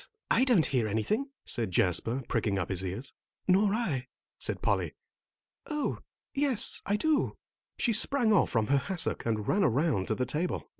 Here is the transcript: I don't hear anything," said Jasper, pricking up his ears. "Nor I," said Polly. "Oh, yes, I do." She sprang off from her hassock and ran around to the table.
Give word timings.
I 0.31 0.45
don't 0.45 0.65
hear 0.65 0.87
anything," 0.87 1.29
said 1.45 1.69
Jasper, 1.69 2.23
pricking 2.27 2.57
up 2.57 2.69
his 2.69 2.83
ears. 2.83 3.13
"Nor 3.47 3.75
I," 3.75 4.07
said 4.39 4.63
Polly. 4.63 4.95
"Oh, 5.67 5.99
yes, 6.33 6.81
I 6.87 6.95
do." 6.95 7.37
She 7.77 7.93
sprang 7.93 8.33
off 8.33 8.49
from 8.49 8.65
her 8.65 8.79
hassock 8.79 9.27
and 9.27 9.47
ran 9.47 9.63
around 9.63 10.07
to 10.07 10.15
the 10.15 10.25
table. 10.25 10.67